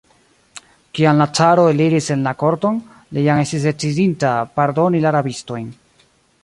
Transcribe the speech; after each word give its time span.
Kiam 0.99 1.19
la 1.23 1.27
caro 1.39 1.65
eliris 1.73 2.09
en 2.15 2.25
la 2.29 2.33
korton, 2.39 2.81
li 3.17 3.27
jam 3.29 3.43
estis 3.45 3.69
decidinta 3.71 4.35
pardoni 4.61 5.05
la 5.07 5.15
rabistojn. 5.19 5.69